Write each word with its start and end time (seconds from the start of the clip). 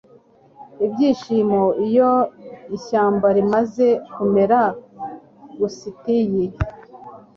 ibyishimo 0.85 1.61
iyo 1.85 2.11
ishyamba 2.77 3.27
rimaze 3.37 3.87
kumera; 4.13 4.61
gusty 5.59 6.17